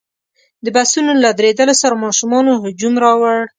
[0.65, 3.37] د بسونو له درېدلو سره ماشومانو هجوم راوړ.